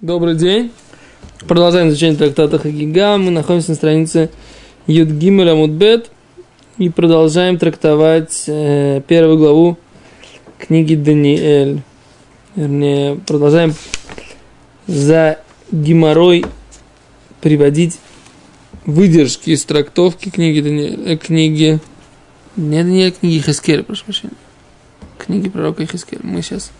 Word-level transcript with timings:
Добрый 0.00 0.36
день. 0.36 0.70
Продолжаем 1.48 1.88
изучение 1.88 2.16
трактата 2.16 2.56
Хагига. 2.60 3.16
Мы 3.16 3.32
находимся 3.32 3.70
на 3.70 3.74
странице 3.74 4.30
Юдгимеля 4.86 5.56
Мудбет 5.56 6.12
и 6.76 6.88
продолжаем 6.88 7.58
трактовать 7.58 8.44
э, 8.46 9.02
первую 9.08 9.38
главу 9.38 9.76
книги 10.56 10.94
Даниэль. 10.94 11.82
Вернее, 12.54 13.16
продолжаем 13.26 13.74
за 14.86 15.40
геморрой 15.72 16.44
приводить 17.40 17.98
выдержки 18.86 19.50
из 19.50 19.64
трактовки 19.64 20.30
книги 20.30 20.60
Даниэль, 20.60 21.12
э, 21.12 21.16
книги 21.16 21.80
не 22.54 22.84
Даниэль, 22.84 23.10
книги 23.10 23.40
Хискеля, 23.40 23.82
прошу 23.82 24.04
прощения. 24.04 24.34
Книги 25.18 25.48
пророка 25.48 25.84
Хискеля. 25.86 26.20
Мы 26.22 26.42
сейчас 26.42 26.70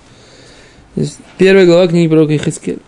Первая 1.37 1.67
глава 1.67 1.89
книги 1.89 2.09
пророка 2.09 2.37
Ихискель. 2.37 2.79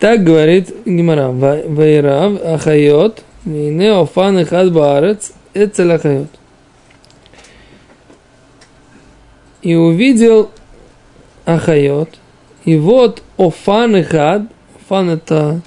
Так 0.00 0.24
говорит 0.24 0.74
Гимара. 0.86 1.28
Вайрав 1.28 2.40
Ахайот 2.42 3.22
Вейне 3.44 3.92
Офан 3.92 4.42
Ихад 4.42 4.72
Баарец 4.72 5.32
Эцел 5.52 5.90
Ахайот. 5.92 6.28
И 9.60 9.74
увидел 9.74 10.50
Ахайот. 11.44 12.08
И 12.64 12.78
вот 12.78 13.22
Офан 13.36 14.00
Ихад. 14.00 14.44
Офан 14.80 15.10
это 15.10 15.60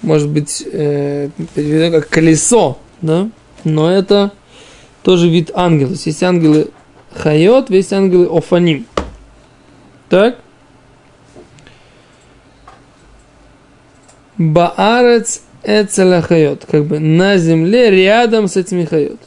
может 0.00 0.28
быть 0.28 0.64
э, 0.72 1.30
как 1.56 2.08
колесо, 2.08 2.78
да? 3.02 3.28
Но 3.64 3.90
это 3.90 4.30
тоже 5.02 5.28
вид 5.28 5.50
ангела. 5.54 5.90
Есть 5.90 6.22
ангелы 6.22 6.68
Хайот, 7.12 7.68
есть 7.70 7.92
ангелы 7.92 8.28
Офаним. 8.30 8.86
Так? 10.08 10.38
Баарец 14.40 15.42
Эцеля 15.62 16.22
Хайот. 16.22 16.64
Как 16.64 16.86
бы 16.86 16.98
на 16.98 17.36
земле 17.36 17.90
рядом 17.90 18.48
с 18.48 18.56
этими 18.56 18.86
Хайот. 18.86 19.20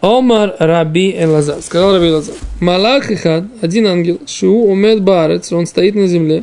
Омар 0.00 0.56
Раби 0.58 1.14
Элазар. 1.16 1.62
Сказал 1.62 1.94
Раби 1.94 2.08
Элазар. 2.08 2.34
Малах 2.60 3.12
Ихад, 3.12 3.44
один 3.60 3.86
ангел, 3.86 4.20
Шу 4.26 4.64
умет 4.64 5.02
Баарец, 5.02 5.52
он 5.52 5.66
стоит 5.66 5.94
на 5.94 6.08
земле. 6.08 6.42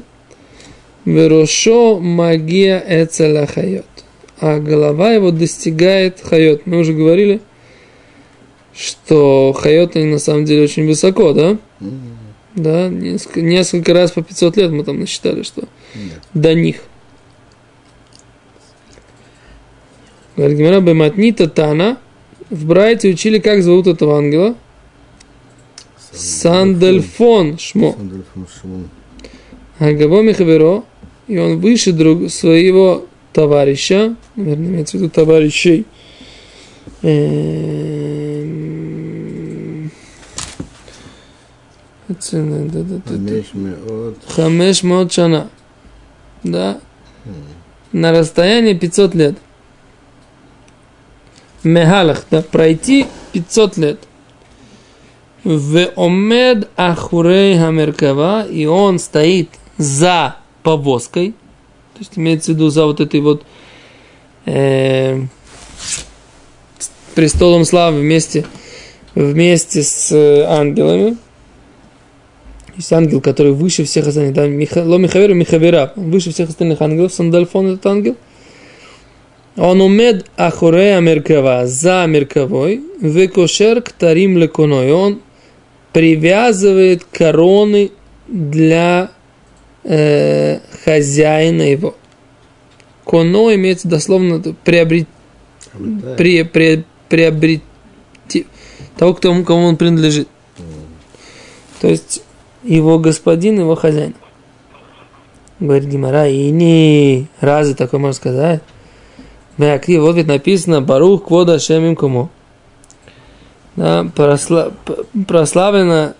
Верошо 1.04 2.00
магия 2.00 2.82
Эцеля 2.88 3.46
Хайот. 3.46 3.86
А 4.40 4.60
голова 4.60 5.12
его 5.12 5.32
достигает 5.32 6.22
Хайот. 6.22 6.66
Мы 6.66 6.78
уже 6.78 6.94
говорили, 6.94 7.42
что 8.74 9.52
Хайот 9.52 9.98
они 9.98 10.06
на 10.06 10.20
самом 10.20 10.46
деле 10.46 10.64
очень 10.64 10.88
высоко, 10.88 11.34
да? 11.34 11.58
Да, 12.56 12.90
несколько, 12.90 13.42
несколько 13.42 13.94
раз 13.94 14.12
по 14.12 14.22
500 14.22 14.58
лет 14.58 14.72
мы 14.72 14.84
там 14.84 15.00
насчитали, 15.00 15.44
что 15.44 15.62
да. 15.62 16.00
до 16.34 16.54
них. 16.54 16.84
Говорит 20.36 20.58
Гимара 20.58 20.82
Бематнита 20.82 21.48
Тана. 21.48 21.98
В 22.50 22.66
Брайте 22.66 23.10
учили, 23.10 23.40
как 23.40 23.64
зовут 23.64 23.88
этого 23.88 24.18
ангела. 24.18 24.56
Сандельфон 26.12 27.58
Шмо. 27.58 27.96
Агаво 29.80 30.22
Михаверо. 30.22 30.84
И 31.28 31.38
он 31.38 31.60
выше 31.60 31.94
друг 31.94 32.30
своего 32.30 33.06
товарища, 33.32 34.16
наверное, 34.36 34.68
имеется 34.68 34.98
в 34.98 35.02
виду 35.02 35.10
товарищей, 35.10 35.86
Хамеш 44.36 44.84
Мод 44.84 45.12
Шана. 45.12 45.50
Да. 46.44 46.80
На 47.92 48.12
расстоянии 48.12 48.74
500 48.74 49.16
лет. 49.16 49.36
Мехалах, 51.64 52.26
да, 52.32 52.42
пройти 52.42 53.06
500 53.34 53.78
лет. 53.78 54.00
В 55.44 55.92
омед 55.96 56.70
ахурей 56.76 57.58
хамеркава, 57.58 58.46
и 58.48 58.66
он 58.66 59.00
стоит 59.00 59.50
за 59.78 60.36
повозкой, 60.62 61.32
то 61.94 62.00
есть 62.00 62.12
имеется 62.16 62.52
в 62.52 62.56
виду 62.56 62.70
за 62.70 62.86
вот 62.86 63.00
этой 63.00 63.22
вот 63.22 63.44
э, 64.46 65.22
престолом 67.16 67.66
славы 67.66 68.02
вместе, 68.02 68.46
вместе 69.16 69.82
с 69.82 70.12
ангелами, 70.48 71.18
есть 72.82 72.92
ангел, 72.92 73.22
который 73.22 73.54
выше 73.54 73.84
всех 73.86 74.08
остальных. 74.08 74.34
Да, 74.34 74.48
Миха, 74.48 74.84
Ло 74.84 74.98
Михавера 74.98 75.34
Михавера. 75.34 75.94
Выше 75.96 76.32
всех 76.32 76.50
остальных 76.50 76.82
ангелов. 76.82 77.14
Сандальфон 77.14 77.68
этот 77.68 77.86
ангел. 77.86 78.16
Он 79.56 79.82
умед 79.82 80.26
ахурея 80.36 81.00
меркава. 81.00 81.68
За 81.68 82.06
мерковой. 82.08 82.82
Векошер 83.00 83.82
ктарим 83.82 84.38
леконой. 84.38 84.92
Он 84.92 85.22
привязывает 85.94 87.04
короны 87.04 87.92
для 88.28 89.12
э, 89.84 90.60
хозяина 90.84 91.64
его. 91.64 91.96
Коно 93.04 93.54
имеется 93.56 93.88
дословно 93.88 94.42
приобрет, 94.64 95.08
при, 96.18 96.44
при, 96.44 96.86
приобрет, 97.10 97.62
того, 98.96 99.16
кому, 99.16 99.44
кому 99.44 99.66
он 99.66 99.76
принадлежит. 99.76 100.28
То 101.82 101.90
есть 101.90 102.22
его 102.64 103.00
господин, 103.00 103.60
его 103.60 103.76
хозяин. 103.76 104.16
Говорит 105.60 105.90
Гимара, 105.90 106.28
и 106.28 106.50
не 106.50 107.28
разве 107.40 107.76
такое 107.76 108.00
можно 108.00 108.14
сказать? 108.14 108.62
Вякри, 109.58 109.98
вот 109.98 110.16
ведь 110.16 110.28
написано 110.28 110.82
Барух 110.82 111.26
Квода 111.26 111.60
Шемим 111.60 111.96
Кому. 111.96 112.30
Да, 113.76 114.10
просла, 114.16 114.72
прославлено, 115.28 116.14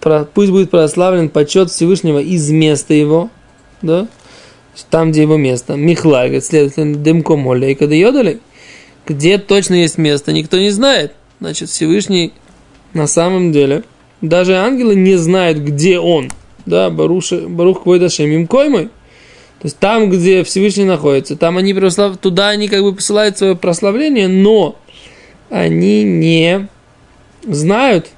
про, 0.00 0.24
пусть 0.24 0.52
будет 0.52 0.70
прославлен 0.70 1.28
почет 1.28 1.70
Всевышнего 1.70 2.18
из 2.18 2.50
места 2.50 2.94
его, 2.94 3.30
да, 3.82 4.06
там, 4.90 5.10
где 5.10 5.22
его 5.22 5.36
место. 5.36 5.74
Михлай, 5.74 6.28
говорит, 6.28 6.44
следовательно, 6.44 6.96
Дымко 6.96 7.36
Молля 7.36 7.68
и 7.68 7.74
Кадайодали. 7.74 8.40
Где 9.06 9.38
точно 9.38 9.74
есть 9.74 9.98
место, 9.98 10.32
никто 10.32 10.56
не 10.58 10.70
знает. 10.70 11.12
Значит, 11.40 11.68
Всевышний 11.68 12.32
на 12.92 13.06
самом 13.06 13.52
деле– 13.52 13.82
даже 14.28 14.56
ангелы 14.56 14.94
не 14.94 15.16
знают, 15.16 15.58
где 15.58 15.98
он. 15.98 16.30
Да, 16.66 16.88
Барух, 16.88 17.30
Барух 17.30 17.82
Квойдашем 17.82 18.30
им 18.30 18.46
коймой. 18.46 18.86
То 18.86 19.66
есть 19.66 19.78
там, 19.78 20.10
где 20.10 20.44
Всевышний 20.44 20.84
находится, 20.84 21.36
там 21.36 21.56
они 21.58 21.74
прослав... 21.74 22.16
туда 22.18 22.48
они 22.48 22.68
как 22.68 22.82
бы 22.82 22.94
посылают 22.94 23.38
свое 23.38 23.54
прославление, 23.54 24.28
но 24.28 24.76
они 25.50 26.04
не 26.04 26.68
знают, 27.42 28.08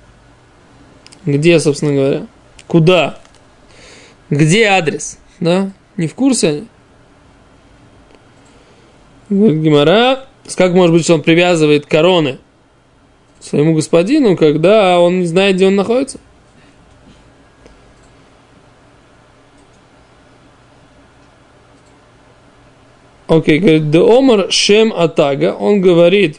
где, 1.24 1.58
собственно 1.60 1.92
говоря, 1.92 2.26
куда, 2.66 3.18
где 4.30 4.66
адрес, 4.66 5.18
да, 5.40 5.70
не 5.96 6.06
в 6.08 6.14
курсе 6.14 6.48
они. 6.48 6.66
Гимара, 9.28 10.26
как 10.56 10.72
может 10.72 10.94
быть, 10.94 11.04
что 11.04 11.14
он 11.14 11.22
привязывает 11.22 11.86
короны 11.86 12.38
своему 13.46 13.74
господину, 13.74 14.36
когда 14.36 15.00
он 15.00 15.20
не 15.20 15.26
знает, 15.26 15.56
где 15.56 15.66
он 15.66 15.76
находится. 15.76 16.18
Окей, 23.28 23.58
okay, 23.58 23.60
говорит, 23.60 23.90
де 23.90 23.98
омар 23.98 24.52
шем 24.52 24.92
атага, 24.92 25.54
он 25.58 25.80
говорит 25.80 26.38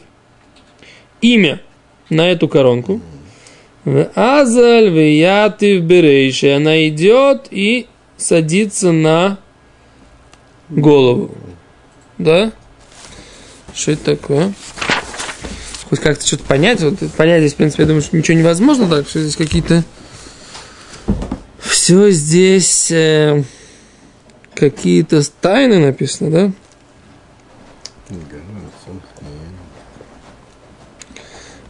имя 1.20 1.60
на 2.08 2.28
эту 2.30 2.48
коронку. 2.48 3.00
Азаль 4.14 4.88
вияты 4.90 5.80
в 5.80 5.84
берейше. 5.84 6.52
Она 6.52 6.88
идет 6.88 7.48
и 7.50 7.86
садится 8.16 8.92
на 8.92 9.38
голову. 10.68 11.30
Да? 12.18 12.52
Что 13.74 13.92
это 13.92 14.16
такое? 14.16 14.52
Хоть 15.88 16.00
как-то 16.00 16.26
что-то 16.26 16.44
понять. 16.44 16.80
Вот 16.80 16.98
понять 17.16 17.40
здесь, 17.40 17.54
в 17.54 17.56
принципе, 17.56 17.82
я 17.84 17.86
думаю, 17.86 18.02
что 18.02 18.16
ничего 18.16 18.38
невозможно, 18.38 18.88
так 18.88 19.08
что 19.08 19.20
здесь 19.20 19.36
какие-то... 19.36 19.84
Все 21.58 22.10
здесь 22.10 22.90
э, 22.90 23.42
какие-то 24.54 25.22
тайны 25.40 25.78
написано, 25.78 26.30
да? 26.30 26.52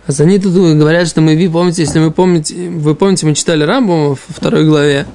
А 0.07 0.13
за 0.13 0.25
ней 0.25 0.39
тут 0.39 0.55
говорят, 0.55 1.07
что 1.07 1.21
мы, 1.21 1.37
помните, 1.51 1.83
если 1.83 1.99
вы 1.99 2.11
помните, 2.11 2.71
вы 2.71 2.95
помните, 2.95 3.27
мы 3.27 3.35
читали 3.35 3.63
Рамбу 3.63 4.09
во 4.11 4.15
второй 4.15 4.65
главе 4.65 5.07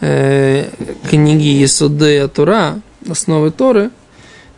э, 0.00 0.68
книги 1.08 1.64
Исуды 1.64 2.28
Тура, 2.28 2.78
основы 3.08 3.50
Торы, 3.50 3.90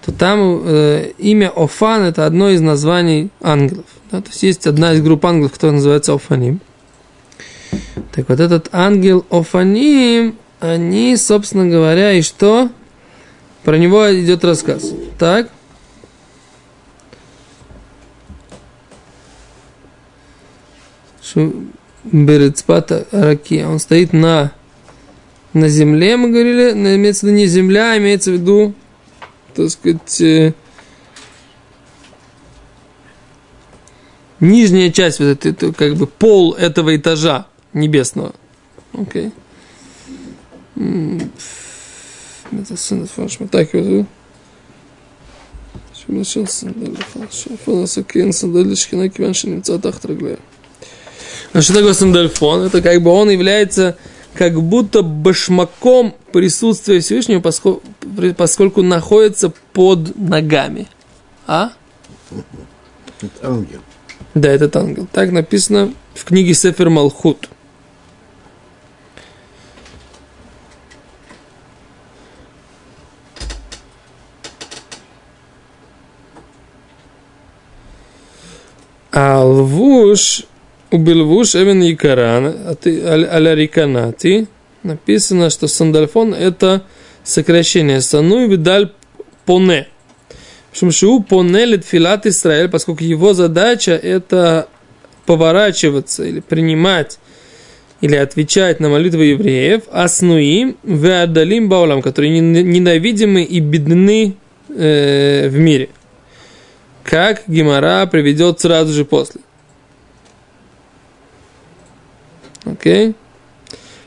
то 0.04 0.12
там 0.12 0.62
э, 0.64 1.12
имя 1.18 1.52
Офан 1.54 2.02
это 2.02 2.26
одно 2.26 2.50
из 2.50 2.60
названий 2.60 3.30
ангелов. 3.42 3.84
Да? 4.10 4.20
То 4.20 4.30
есть 4.30 4.42
есть 4.42 4.66
одна 4.66 4.94
из 4.94 5.02
групп 5.02 5.24
ангелов, 5.26 5.52
которая 5.52 5.76
называется 5.76 6.14
Офаним. 6.14 6.60
Так 8.12 8.28
вот 8.28 8.40
этот 8.40 8.68
ангел 8.72 9.24
Офаним, 9.30 10.36
они, 10.58 11.16
собственно 11.16 11.66
говоря, 11.66 12.12
и 12.12 12.22
что? 12.22 12.70
Про 13.64 13.76
него 13.76 14.12
идет 14.14 14.44
рассказ. 14.44 14.90
Так? 15.18 15.50
Берецпата 22.04 23.06
Раки. 23.12 23.62
Он 23.62 23.78
стоит 23.78 24.12
на, 24.12 24.52
на 25.52 25.68
земле, 25.68 26.16
мы 26.16 26.30
говорили. 26.30 26.72
Имеется 26.72 27.26
в 27.26 27.28
виду 27.28 27.36
не 27.36 27.46
земля, 27.46 27.92
а 27.92 27.98
имеется 27.98 28.30
в 28.30 28.34
виду, 28.34 28.74
так 29.54 29.70
сказать, 29.70 30.20
э, 30.20 30.52
нижняя 34.40 34.90
часть, 34.90 35.20
вот 35.20 35.44
это, 35.44 35.72
как 35.72 35.96
бы 35.96 36.06
пол 36.06 36.54
этого 36.54 36.96
этажа 36.96 37.46
небесного. 37.72 38.34
Окей. 38.92 39.32
Это 42.52 42.76
сын 42.76 43.06
Фашма. 43.06 43.48
Так 43.48 43.72
вот. 43.74 44.06
Шумашин 45.94 46.46
сандали 46.46 46.96
фон. 47.64 47.86
Сакин 47.86 48.32
сандали 48.32 48.74
шкина 48.74 49.08
киваншин 49.08 49.62
цатах 49.62 50.00
траглер. 50.00 50.38
А 51.52 51.62
что 51.62 51.74
такое 51.74 51.94
сандальфон? 51.94 52.62
Это 52.62 52.80
как 52.80 53.02
бы 53.02 53.10
он 53.10 53.30
является 53.30 53.96
как 54.34 54.60
будто 54.60 55.02
башмаком 55.02 56.14
присутствия 56.32 57.00
Всевышнего, 57.00 57.40
поскольку, 57.40 57.82
поскольку 58.36 58.82
находится 58.82 59.52
под 59.72 60.16
ногами. 60.16 60.88
А? 61.46 61.72
Это 63.20 63.48
ангел. 63.48 63.80
Да, 64.34 64.48
этот 64.48 64.76
ангел. 64.76 65.08
Так 65.12 65.32
написано 65.32 65.92
в 66.14 66.24
книге 66.24 66.54
Сефер 66.54 66.90
Малхут. 66.90 67.48
А 79.12 79.44
лвуш 79.44 80.44
убилвуш 80.90 81.54
эвен 81.54 81.82
якаран 81.82 82.54
аля 83.32 83.54
риканати 83.54 84.46
написано, 84.82 85.50
что 85.50 85.68
сандальфон 85.68 86.34
это 86.34 86.82
сокращение 87.24 88.00
сану 88.00 88.44
и 88.44 88.48
видаль 88.48 88.92
поне. 89.44 89.88
Причем 90.70 90.90
шиу 90.90 91.22
поне 91.22 91.66
литфилат 91.66 92.26
Израиль, 92.26 92.68
поскольку 92.68 93.04
его 93.04 93.34
задача 93.34 93.92
это 93.92 94.68
поворачиваться 95.26 96.24
или 96.24 96.40
принимать 96.40 97.18
или 98.00 98.16
отвечать 98.16 98.80
на 98.80 98.88
молитвы 98.88 99.26
евреев, 99.26 99.82
аснуим 99.92 100.76
веадалим 100.82 101.68
баулам, 101.68 102.00
которые 102.00 102.40
ненавидимы 102.40 103.42
и 103.42 103.60
бедны 103.60 104.36
э, 104.70 105.48
в 105.48 105.58
мире– 105.58 105.90
как 107.10 107.42
Гимара 107.48 108.06
приведет 108.06 108.60
сразу 108.60 108.92
же 108.92 109.04
после. 109.04 109.40
Окей? 112.64 113.14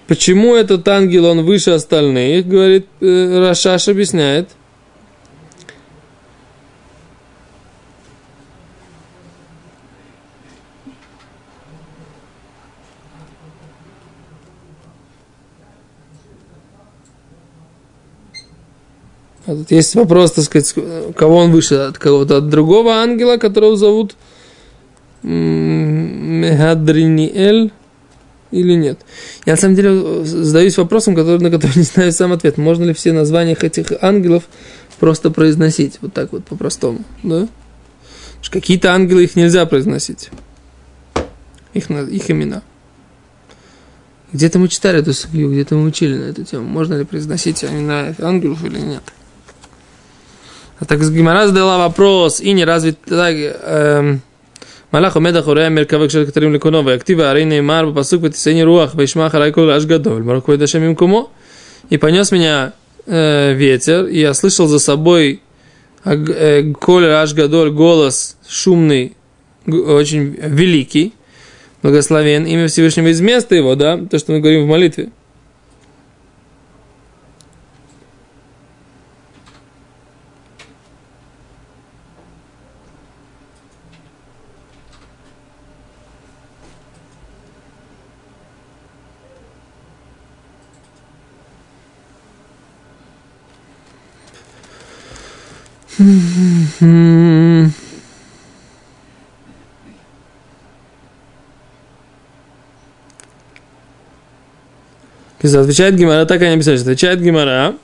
Почему 0.07 0.55
этот 0.55 0.88
ангел, 0.88 1.25
он 1.25 1.44
выше 1.44 1.71
остальных, 1.71 2.47
говорит 2.47 2.85
э, 3.01 3.39
Рашаш, 3.39 3.88
объясняет. 3.88 4.50
А 19.45 19.55
тут 19.55 19.71
есть 19.71 19.94
вопрос, 19.95 20.31
так 20.33 20.45
сказать, 20.45 20.73
кого 21.15 21.38
он 21.38 21.51
выше, 21.51 21.75
от 21.75 21.97
кого-то, 21.97 22.38
от 22.38 22.47
другого 22.50 22.94
ангела, 22.94 23.38
которого 23.38 23.75
зовут 23.75 24.15
Мехадриниэль 25.21 27.71
или 28.53 28.73
нет. 28.73 29.00
Я 29.45 29.53
на 29.53 29.57
самом 29.57 29.75
деле 29.75 30.23
задаюсь 30.25 30.77
вопросом, 30.77 31.15
который, 31.15 31.39
на 31.39 31.50
который 31.50 31.77
не 31.77 31.83
знаю 31.83 32.11
сам 32.11 32.31
ответ. 32.31 32.57
Можно 32.57 32.85
ли 32.85 32.94
все 32.94 33.11
названия 33.11 33.57
этих 33.59 33.91
ангелов 34.01 34.44
просто 35.00 35.31
произносить 35.31 35.97
вот 36.01 36.13
так 36.13 36.31
вот 36.31 36.45
по-простому, 36.45 37.03
да? 37.23 37.47
Какие-то 38.50 38.94
ангелы 38.94 39.23
их 39.23 39.35
нельзя 39.35 39.65
произносить. 39.65 40.29
Их, 41.73 41.89
их 41.89 42.29
имена. 42.29 42.61
Где-то 44.31 44.59
мы 44.59 44.67
читали 44.67 45.00
эту 45.00 45.13
судью, 45.13 45.51
где-то 45.51 45.75
мы 45.75 45.85
учили 45.85 46.17
на 46.17 46.23
эту 46.25 46.44
тему. 46.44 46.65
Можно 46.65 46.95
ли 46.95 47.05
произносить 47.05 47.63
имена 47.63 48.13
ангелов 48.19 48.63
или 48.63 48.79
нет. 48.79 49.03
А 50.79 50.85
так 50.85 51.00
Гимара 51.00 51.47
задала 51.47 51.77
вопрос, 51.77 52.41
и 52.41 52.51
не 52.51 52.65
разве 52.65 52.94
так... 52.94 53.35
Эм, 53.35 54.21
Малах 54.94 55.16
умеда 55.16 55.42
хурея 55.42 55.69
меркавек 55.69 56.12
шел 56.12 56.24
катарим 56.24 56.54
лекуно, 56.54 56.88
актива 56.94 57.31
арейна 57.31 57.57
имар, 57.57 57.92
пасук 57.92 58.22
патисени 58.22 58.62
руах, 58.62 58.94
вейшма 58.94 59.28
харайкул 59.31 59.68
аж 59.72 59.88
гадоль, 59.88 60.22
марквой 60.22 60.57
дашем 60.57 60.84
им 60.84 60.95
кумо. 60.95 61.31
И 61.90 61.98
понес 61.98 62.31
меня 62.31 62.74
э, 63.07 63.54
ветер, 63.56 64.06
и 64.06 64.19
я 64.19 64.36
слышал 64.36 64.68
за 64.68 64.78
собой 64.78 65.42
э, 66.06 66.74
коль 66.80 67.07
аж 67.07 67.34
гадоль 67.34 67.72
голос 67.72 68.38
шумный, 68.48 69.18
очень 69.66 70.38
великий, 70.40 71.13
благословен 71.81 72.46
имя 72.46 72.68
Всевышнего 72.68 73.07
из 73.07 73.19
места 73.19 73.56
его, 73.56 73.74
да, 73.74 73.98
то, 73.98 74.19
что 74.19 74.34
мы 74.34 74.42
говорим 74.42 74.66
в 74.66 74.68
молитве. 74.68 75.10
Отвечает 105.44 105.95
Гимара, 105.95 106.25
так 106.25 106.42
они 106.42 106.56
написали, 106.56 106.79
отвечает 106.79 107.22
Гимара, 107.22 107.75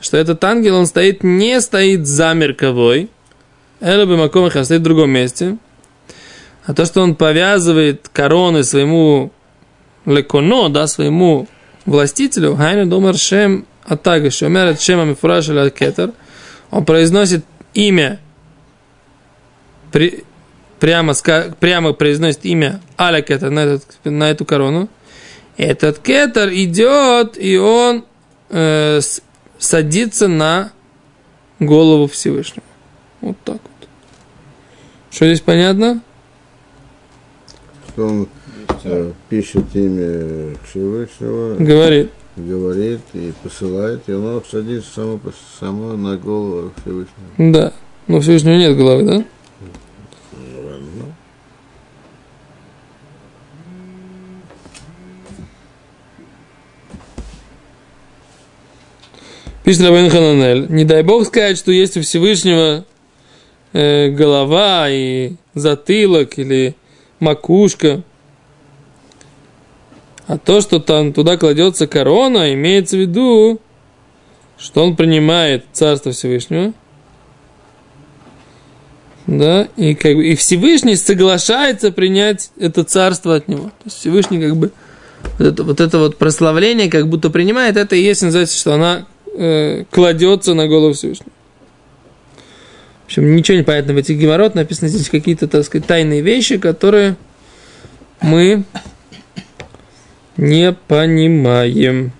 что 0.00 0.16
этот 0.16 0.42
ангел, 0.44 0.76
он 0.76 0.86
стоит, 0.86 1.22
не 1.22 1.60
стоит 1.60 2.06
за 2.06 2.32
мерковой, 2.32 3.10
Эла 3.80 4.06
бы 4.06 4.16
Макомах, 4.16 4.56
а 4.56 4.64
стоит 4.64 4.80
в 4.80 4.84
другом 4.84 5.10
месте. 5.10 5.58
А 6.64 6.74
то, 6.74 6.84
что 6.86 7.02
он 7.02 7.16
повязывает 7.16 8.08
короны 8.08 8.64
своему 8.64 9.32
леконо, 10.06 10.68
да, 10.68 10.86
своему 10.86 11.48
властителю, 11.86 12.56
Хайна 12.56 12.88
Домар 12.88 13.16
Шем 13.16 13.66
Атага, 13.84 14.30
Шомер 14.30 14.78
Шема 14.78 15.04
Мифураш 15.04 15.46
Кетер, 15.72 16.12
он 16.70 16.84
произносит 16.84 17.44
имя 17.78 18.18
при, 19.92 20.24
прямо, 20.80 21.14
прямо 21.60 21.92
произносит 21.92 22.44
имя 22.44 22.80
Аля 22.98 23.22
Кетер 23.22 23.50
на, 23.50 23.60
этот, 23.60 23.86
на 24.04 24.30
эту 24.30 24.44
корону, 24.44 24.88
этот 25.56 26.00
кетер 26.00 26.50
идет, 26.52 27.36
и 27.38 27.56
он 27.56 28.04
э, 28.50 29.00
садится 29.58 30.28
на 30.28 30.72
голову 31.60 32.08
Всевышнего. 32.08 32.66
Вот 33.20 33.36
так 33.44 33.56
вот. 33.62 33.88
Что 35.10 35.26
здесь 35.26 35.40
понятно? 35.40 36.00
Что 37.88 38.06
он 38.06 38.28
э, 38.84 39.12
пишет 39.28 39.64
имя 39.74 40.56
Всевышнего. 40.68 41.56
Говорит. 41.56 42.10
Говорит 42.38 43.00
и 43.14 43.32
посылает, 43.42 44.08
и 44.08 44.12
он 44.12 44.42
садится 44.48 44.88
само, 44.94 45.20
само 45.58 45.96
на 45.96 46.16
голову 46.16 46.72
Всевышнего. 46.80 47.52
Да. 47.52 47.72
Но 48.06 48.20
Всевышнего 48.20 48.54
нет 48.54 48.76
головы, 48.76 49.02
да? 49.02 49.24
Пишет 59.64 59.82
Рабин 59.82 60.08
Хананель, 60.08 60.66
не 60.70 60.84
дай 60.84 61.02
бог 61.02 61.26
сказать, 61.26 61.58
что 61.58 61.72
есть 61.72 61.98
у 61.98 62.00
Всевышнего 62.00 62.86
э, 63.74 64.08
голова 64.08 64.88
и 64.88 65.32
затылок 65.54 66.38
или 66.38 66.74
макушка. 67.20 68.02
А 70.28 70.36
то, 70.36 70.60
что 70.60 70.78
там 70.78 71.14
туда 71.14 71.38
кладется 71.38 71.86
корона, 71.86 72.52
имеется 72.52 72.96
в 72.96 73.00
виду, 73.00 73.60
что 74.58 74.84
он 74.84 74.94
принимает 74.94 75.64
Царство 75.72 76.12
Всевышнего. 76.12 76.74
Да, 79.26 79.68
и, 79.76 79.94
как 79.94 80.16
бы, 80.16 80.26
и 80.26 80.36
Всевышний 80.36 80.96
соглашается 80.96 81.92
принять 81.92 82.50
это 82.58 82.84
царство 82.84 83.34
от 83.36 83.48
него. 83.48 83.64
То 83.64 83.84
есть 83.84 83.98
Всевышний 83.98 84.40
как 84.40 84.56
бы 84.56 84.70
вот 85.38 85.46
это, 85.46 85.64
вот 85.64 85.80
это 85.80 85.98
вот 85.98 86.16
прославление, 86.16 86.90
как 86.90 87.08
будто 87.08 87.28
принимает, 87.28 87.76
это 87.76 87.94
и 87.94 88.02
есть, 88.02 88.22
называется, 88.22 88.56
что 88.56 88.72
она 88.72 89.06
э, 89.34 89.84
кладется 89.90 90.54
на 90.54 90.66
голову 90.66 90.94
Всевышнего. 90.94 91.30
В 93.02 93.06
общем, 93.06 93.36
ничего 93.36 93.58
не 93.58 93.64
понятно 93.64 93.92
в 93.92 93.98
этих 93.98 94.18
геморрот, 94.18 94.54
написаны 94.54 94.88
здесь 94.88 95.10
какие-то, 95.10 95.46
так 95.46 95.64
сказать, 95.64 95.86
тайные 95.86 96.22
вещи, 96.22 96.56
которые 96.56 97.16
мы 98.22 98.64
не 100.38 100.72
понимаем. 100.72 102.12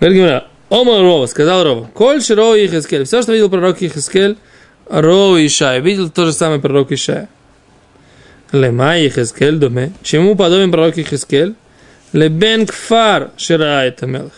Говорит 0.00 0.18
Гимара, 0.18 0.46
Ома 0.70 1.00
Рова, 1.00 1.26
сказал 1.26 1.64
Рова, 1.64 1.90
Коль 1.92 2.22
Широ 2.22 2.54
и 2.54 2.66
Хискель, 2.66 3.04
все, 3.04 3.20
что 3.20 3.32
видел 3.32 3.50
пророк 3.50 3.78
Хискель, 3.78 4.38
Рова 4.88 5.44
Ишая, 5.44 5.80
видел 5.80 6.08
то 6.08 6.24
же 6.24 6.32
самое 6.32 6.60
пророк 6.60 6.92
Ишая. 6.92 7.28
Лема 8.52 8.98
и 8.98 9.10
Хискель 9.10 9.56
доме, 9.56 9.92
чему 10.02 10.34
подобен 10.34 10.70
пророк 10.70 10.94
Хискель? 10.94 11.54
Лебен 12.12 12.66
Кфар 12.66 13.30
Ширает 13.36 14.02
Амелх. 14.02 14.32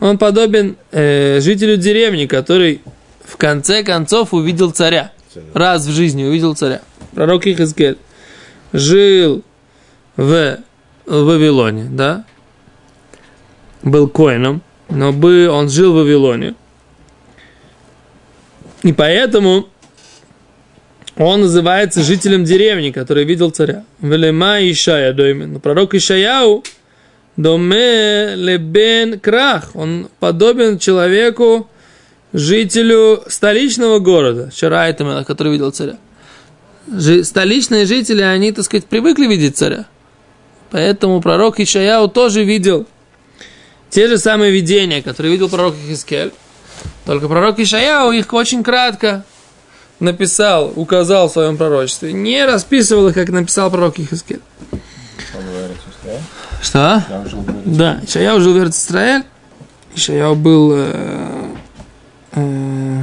Он 0.00 0.18
подобен 0.18 0.76
э, 0.92 1.40
жителю 1.40 1.76
деревни, 1.76 2.26
который 2.26 2.82
в 3.24 3.36
конце 3.36 3.82
концов 3.82 4.34
увидел 4.34 4.70
царя. 4.70 5.12
Раз 5.54 5.86
в 5.86 5.92
жизни 5.92 6.24
увидел 6.24 6.54
царя. 6.54 6.82
Пророк 7.14 7.46
Ихискель 7.46 7.96
жил 8.72 9.42
в 10.16 10.58
Вавилоне, 11.06 11.88
да? 11.90 12.24
Был 13.82 14.08
коином, 14.08 14.62
но 14.88 15.12
бы 15.12 15.48
он 15.48 15.68
жил 15.68 15.92
в 15.92 15.96
Вавилоне. 15.96 16.54
И 18.82 18.92
поэтому 18.92 19.68
он 21.16 21.42
называется 21.42 22.02
жителем 22.02 22.44
деревни, 22.44 22.90
который 22.90 23.24
видел 23.24 23.50
царя. 23.50 23.84
Велема 24.00 24.58
Ишая 24.60 25.12
доймен. 25.12 25.54
Но 25.54 25.60
пророк 25.60 25.94
Ишаяу 25.94 26.64
доме 27.36 28.34
лебен 28.34 29.18
крах. 29.20 29.70
Он 29.74 30.08
подобен 30.20 30.78
человеку, 30.78 31.68
жителю 32.32 33.22
столичного 33.28 34.00
города, 34.00 34.50
Шарайтамела, 34.54 35.24
который 35.24 35.52
видел 35.52 35.70
царя. 35.70 35.96
Столичные 37.22 37.86
жители, 37.86 38.20
они, 38.20 38.52
так 38.52 38.64
сказать, 38.64 38.86
привыкли 38.86 39.26
видеть 39.26 39.56
царя. 39.56 39.86
Поэтому 40.70 41.20
пророк 41.20 41.60
Ишаяу 41.60 42.08
тоже 42.08 42.44
видел 42.44 42.86
те 43.90 44.08
же 44.08 44.18
самые 44.18 44.50
видения, 44.50 45.02
которые 45.02 45.32
видел 45.32 45.48
пророк 45.48 45.74
Ихискель. 45.74 46.32
Только 47.04 47.28
пророк 47.28 47.58
Ишаяу 47.58 48.10
их 48.10 48.32
очень 48.32 48.62
кратко 48.64 49.24
написал, 50.00 50.72
указал 50.74 51.28
в 51.28 51.32
своем 51.32 51.56
пророчестве. 51.56 52.12
Не 52.12 52.44
расписывал 52.44 53.08
их, 53.08 53.14
как 53.14 53.28
написал 53.28 53.70
пророк 53.70 53.98
Ихискель. 53.98 54.40
Что? 56.60 57.04
Да, 57.64 58.00
Ишаяу 58.06 58.40
жил 58.40 58.54
в 58.54 58.68
Израиль. 58.68 59.24
Ишаяу 59.94 60.34
был 60.34 60.72
э, 60.74 61.50
э, 62.32 63.02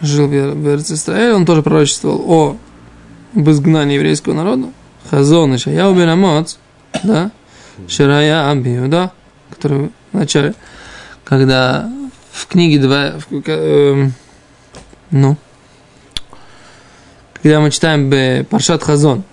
жил 0.00 0.28
в 0.28 0.76
Израиле, 0.76 1.34
он 1.34 1.44
тоже 1.44 1.62
пророчествовал 1.62 2.22
о 2.30 2.56
об 3.34 3.50
изгнании 3.50 3.94
еврейского 3.94 4.34
народа. 4.34 4.68
Хазон 5.10 5.56
Ишаяу 5.56 5.94
бен 5.94 6.08
Амоц, 6.08 6.58
да, 7.02 7.30
Ширая 7.88 8.50
Абию, 8.50 8.88
да, 8.88 9.12
который 9.50 9.90
в 10.12 10.16
начале, 10.16 10.54
когда 11.24 11.90
в 12.32 12.46
книге 12.46 12.78
два, 12.78 13.12
в, 13.18 13.42
э, 13.46 14.08
ну, 15.10 15.36
когда 17.34 17.60
мы 17.60 17.70
читаем 17.70 18.44
Паршат 18.46 18.82
Хазон, 18.82 19.24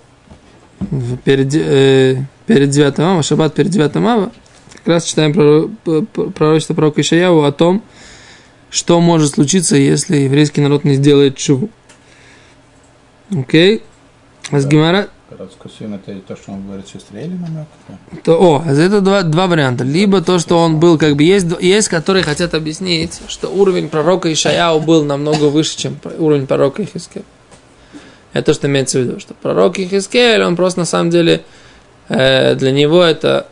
перед, 1.24 1.54
э, 1.54 2.24
перед 2.46 2.70
9 2.70 2.98
ава, 2.98 3.22
шаббат 3.22 3.54
перед 3.54 3.70
9 3.70 3.96
ава, 3.96 4.32
как 4.72 4.86
раз 4.86 5.04
читаем 5.04 5.32
пророчество 6.32 6.74
пророка 6.74 7.00
Ишаяу 7.00 7.42
о 7.42 7.52
том, 7.52 7.82
что 8.70 9.00
может 9.00 9.34
случиться, 9.34 9.76
если 9.76 10.16
еврейский 10.16 10.60
народ 10.60 10.84
не 10.84 10.94
сделает 10.94 11.36
чуву. 11.36 11.70
Окей? 13.30 13.82
А 14.50 14.60
с 14.60 14.66
Гимара... 14.66 15.08
это 15.40 16.20
то, 16.26 16.36
что 16.36 16.52
он 16.52 16.66
говорит 16.66 16.88
сестре 16.88 17.22
или 17.22 17.34
намек? 17.34 17.66
То, 18.24 18.38
о, 18.40 18.64
это 18.64 19.00
два, 19.00 19.22
два 19.22 19.46
варианта. 19.46 19.84
Либо 19.84 20.20
то, 20.20 20.38
что 20.38 20.58
он 20.58 20.80
был, 20.80 20.98
как 20.98 21.16
бы, 21.16 21.22
есть, 21.22 21.46
есть, 21.60 21.88
которые 21.88 22.24
хотят 22.24 22.54
объяснить, 22.54 23.20
что 23.28 23.48
уровень 23.48 23.88
пророка 23.88 24.32
Ишаяу 24.32 24.80
был 24.80 25.04
намного 25.04 25.44
выше, 25.44 25.76
чем 25.76 25.98
уровень 26.18 26.46
пророка 26.46 26.82
Ихискеля. 26.82 27.24
Это 28.32 28.52
что 28.54 28.66
имеется 28.66 28.98
в 28.98 29.02
виду, 29.02 29.20
что 29.20 29.34
пророк 29.34 29.78
Ихискель, 29.78 30.42
он 30.42 30.56
просто 30.56 30.80
на 30.80 30.86
самом 30.86 31.10
деле, 31.10 31.44
э, 32.08 32.54
для 32.54 32.72
него 32.72 33.02
это, 33.02 33.46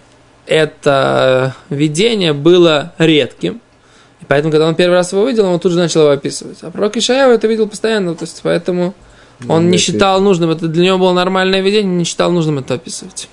это 0.47 1.57
видение 1.71 2.33
было 2.33 2.93
редким, 2.99 3.61
и 4.21 4.25
поэтому, 4.27 4.53
когда 4.53 4.69
он 4.69 4.75
первый 4.75 4.95
раз 4.95 5.13
его 5.13 5.27
видел, 5.27 5.47
он 5.47 5.59
тут 5.61 5.73
же 5.73 5.79
начал 5.79 6.03
его 6.03 6.11
описывать. 6.11 6.59
А 6.63 6.71
пророк 6.71 6.97
Ишаяу 6.97 7.33
это 7.33 7.47
видел 7.47 7.69
постоянно, 7.69 8.15
то 8.15 8.25
есть 8.25 8.41
поэтому 8.43 8.95
он 9.49 9.65
ну, 9.65 9.71
не 9.71 9.79
считал 9.79 10.21
нужным, 10.21 10.51
это 10.51 10.67
для 10.69 10.85
него 10.85 10.99
было 10.99 11.13
нормальное 11.13 11.61
видение, 11.61 11.95
не 11.97 12.05
считал 12.05 12.33
нужным 12.33 12.59
это 12.59 12.75
описывать. 12.75 13.29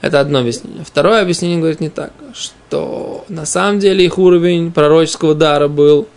Это 0.00 0.20
одно 0.20 0.40
объяснение. 0.40 0.84
Второе 0.84 1.22
объяснение 1.22 1.58
говорит 1.58 1.80
не 1.80 1.88
так, 1.88 2.12
что 2.34 3.24
на 3.28 3.46
самом 3.46 3.78
деле 3.78 4.04
их 4.04 4.18
уровень 4.18 4.70
пророческого 4.70 5.34
дара 5.34 5.68
был 5.68 6.08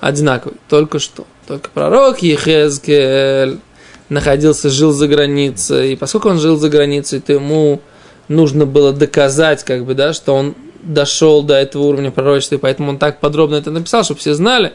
одинаковый, 0.00 0.56
только 0.68 0.98
что. 0.98 1.26
Только 1.46 1.68
пророк 1.68 2.22
Ехезкель 2.22 3.60
находился, 4.08 4.70
жил 4.70 4.92
за 4.92 5.06
границей, 5.06 5.92
и 5.92 5.96
поскольку 5.96 6.30
он 6.30 6.38
жил 6.38 6.56
за 6.56 6.70
границей, 6.70 7.20
то 7.20 7.34
ему 7.34 7.82
нужно 8.28 8.64
было 8.64 8.92
доказать, 8.92 9.64
как 9.64 9.84
бы, 9.84 9.94
да, 9.94 10.14
что 10.14 10.34
он 10.34 10.54
дошел 10.82 11.42
до 11.42 11.54
этого 11.54 11.82
уровня 11.82 12.10
пророчества, 12.10 12.54
и 12.54 12.58
поэтому 12.58 12.90
он 12.90 12.98
так 12.98 13.20
подробно 13.20 13.56
это 13.56 13.70
написал, 13.70 14.04
чтобы 14.04 14.20
все 14.20 14.34
знали, 14.34 14.72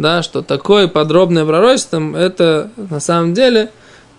да, 0.00 0.22
что 0.22 0.42
такое 0.42 0.88
подробное 0.88 1.44
пророчество, 1.44 2.16
это 2.16 2.70
на 2.76 3.00
самом 3.00 3.34
деле 3.34 3.70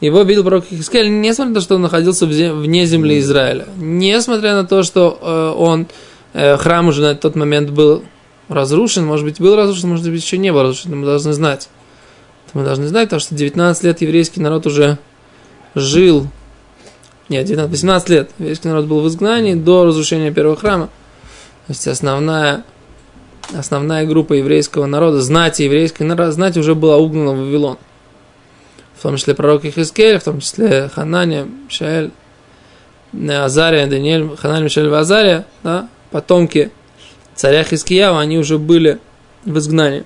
его 0.02 0.24
видел 0.24 0.44
пророк 0.44 0.66
Хискель, 0.66 1.22
несмотря 1.22 1.50
на 1.50 1.56
то, 1.56 1.62
что 1.62 1.76
он 1.76 1.82
находился 1.82 2.26
вне 2.26 2.86
земли 2.86 3.20
Израиля, 3.20 3.68
несмотря 3.78 4.56
на 4.56 4.66
то, 4.66 4.84
что 4.84 5.18
э, 5.22 5.60
он, 5.60 5.88
э, 6.34 6.58
храм 6.58 6.88
уже 6.88 7.02
на 7.02 7.16
тот 7.16 7.36
момент 7.36 7.70
был 7.70 8.04
разрушен, 8.50 9.06
может 9.06 9.26
быть, 9.26 9.40
был 9.40 9.56
разрушен, 9.56 9.90
может 9.90 10.10
быть, 10.10 10.22
еще 10.24 10.38
не 10.38 10.52
был 10.52 10.64
разрушен, 10.64 10.98
мы 10.98 11.06
должны 11.06 11.34
знать. 11.34 11.70
Это 12.48 12.58
мы 12.58 12.66
должны 12.66 12.88
знать, 12.88 13.06
потому 13.06 13.20
что 13.20 13.36
19 13.36 13.84
лет 13.84 14.02
еврейский 14.02 14.42
народ 14.42 14.66
уже 14.66 14.98
жил, 15.76 16.28
нет, 17.30 17.46
19, 17.46 17.72
18 17.72 18.10
лет 18.10 18.32
еврейский 18.40 18.68
народ 18.68 18.86
был 18.86 19.02
в 19.02 19.08
изгнании 19.08 19.54
до 19.54 19.86
разрушения 19.86 20.32
первого 20.32 20.58
храма. 20.58 20.88
То 21.68 21.74
есть 21.74 21.88
основная, 21.88 22.66
основная 23.54 24.06
группа 24.06 24.34
еврейского 24.34 24.86
народа, 24.86 25.22
знати 25.22 25.64
еврейской 25.64 26.04
народа, 26.04 26.32
знать 26.32 26.58
уже 26.58 26.76
была 26.76 26.98
угнана 26.98 27.32
в 27.32 27.40
Вавилон. 27.40 27.78
В 28.98 29.02
том 29.02 29.18
числе 29.18 29.34
пророк 29.34 29.66
Ихискель, 29.66 30.20
в 30.20 30.24
том 30.24 30.40
числе 30.40 30.90
Хананя, 30.94 31.48
Шаэль, 31.70 32.12
Азария, 33.14 33.88
Даниэль, 33.88 34.36
Хананя, 34.38 34.64
Мишель, 34.64 34.94
Азария, 34.94 35.46
да, 35.64 35.90
потомки 36.12 36.72
царя 37.36 37.64
Хискиява, 37.64 38.20
они 38.20 38.38
уже 38.38 38.58
были 38.58 39.00
в 39.44 39.58
изгнании. 39.58 40.04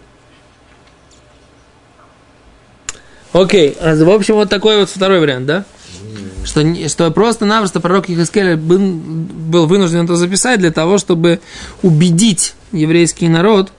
Окей, 3.34 3.76
в 3.82 4.10
общем, 4.10 4.36
вот 4.36 4.50
такой 4.50 4.80
вот 4.80 4.90
второй 4.90 5.20
вариант, 5.20 5.46
да? 5.46 5.66
Что, 6.46 6.64
что 6.88 7.12
просто-напросто 7.12 7.82
пророк 7.82 8.10
Ихаскеля 8.10 8.56
был, 8.56 8.80
был 8.80 9.66
вынужден 9.66 10.06
это 10.06 10.16
записать 10.16 10.60
для 10.60 10.72
того, 10.72 10.98
чтобы 10.98 11.42
убедить 11.82 12.55
еврейский 12.72 13.28
народ, 13.28 13.72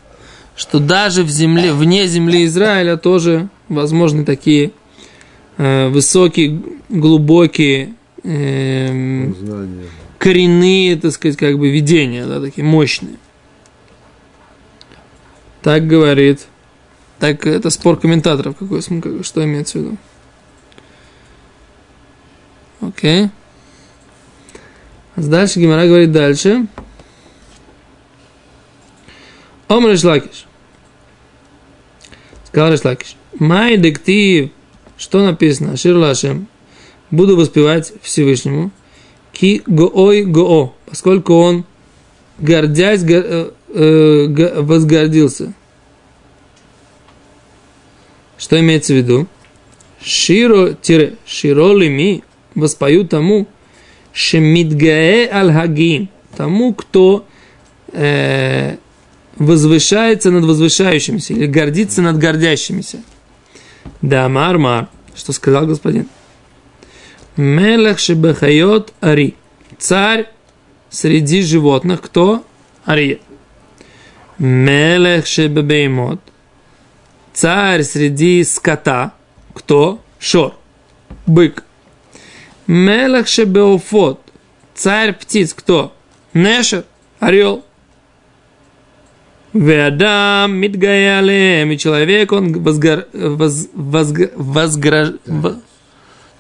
что 0.54 0.78
даже 0.78 1.22
в 1.22 1.30
земле, 1.30 1.72
вне 1.72 2.06
земли 2.06 2.44
Израиля 2.46 2.96
тоже 2.96 3.48
возможны 3.68 4.24
такие 4.24 4.72
э, 5.58 5.88
высокие, 5.88 6.62
глубокие, 6.88 7.94
э, 8.22 9.32
коренные, 10.18 10.96
так 10.96 11.12
сказать, 11.12 11.36
как 11.36 11.58
бы 11.58 11.70
видения, 11.70 12.26
да, 12.26 12.40
такие 12.40 12.64
мощные. 12.64 13.16
Так 15.62 15.86
говорит. 15.86 16.46
Так 17.18 17.46
это 17.46 17.70
спор 17.70 17.98
комментаторов, 17.98 18.56
какой, 18.56 18.82
что 18.82 19.44
имеется 19.44 19.78
в 19.78 19.82
виду. 19.82 19.96
Окей. 22.80 23.30
Дальше 25.16 25.58
Гимара 25.58 25.86
говорит 25.86 26.12
дальше. 26.12 26.66
Омр 29.68 29.94
Ишлакиш. 29.94 30.46
Сказал 32.44 32.74
Ишлакиш. 32.74 33.16
Май 33.38 33.76
дектив. 33.76 34.50
Что 34.96 35.24
написано? 35.24 35.76
Шир 35.76 35.96
Лашем. 35.96 36.46
Буду 37.10 37.36
воспевать 37.36 37.92
Всевышнему. 38.00 38.70
Ки 39.32 39.62
гоой 39.66 40.24
гоо. 40.24 40.74
Поскольку 40.86 41.34
он, 41.34 41.64
гордясь, 42.38 43.02
э, 43.02 43.50
э, 43.68 44.62
возгордился. 44.62 45.52
Что 48.38 48.60
имеется 48.60 48.92
в 48.92 48.96
виду? 48.96 49.26
Широ, 50.02 50.74
тире, 50.74 51.16
широ 51.26 51.74
ли 51.74 51.88
ми, 51.88 52.22
воспою 52.54 53.06
тому, 53.06 53.46
Шемидгае 54.12 55.28
аль-хагим. 55.30 56.08
Тому, 56.36 56.72
кто 56.74 57.26
э, 57.92 58.76
возвышается 59.36 60.30
над 60.30 60.44
возвышающимися 60.44 61.34
или 61.34 61.46
гордится 61.46 62.02
над 62.02 62.18
гордящимися. 62.18 63.02
Да, 64.02 64.28
мар-мар. 64.28 64.88
Что 65.14 65.32
сказал 65.32 65.66
господин? 65.66 66.08
Мелех 67.36 67.98
шебахайот 67.98 68.92
ари. 69.00 69.34
Царь 69.78 70.28
среди 70.90 71.42
животных. 71.42 72.00
Кто? 72.00 72.44
Ария. 72.86 73.18
Мелех 74.38 75.26
шебебеймот. 75.26 76.20
Царь 77.32 77.82
среди 77.82 78.42
скота. 78.44 79.12
Кто? 79.52 80.00
Шор. 80.18 80.54
Бык. 81.26 81.64
Мелех 82.66 83.28
шебеофот. 83.28 84.20
Царь 84.74 85.12
птиц. 85.12 85.52
Кто? 85.52 85.94
Нешер. 86.32 86.84
Орел. 87.20 87.65
Ведам 89.58 90.54
мидгаялем. 90.56 91.70
И 91.70 91.78
человек, 91.78 92.32
он 92.32 92.62
возгор... 92.62 93.06
воз... 93.12 93.68
возг... 93.72 94.30
возграж... 94.34 95.12
в- 95.24 95.58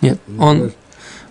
Нет, 0.00 0.20
он 0.38 0.72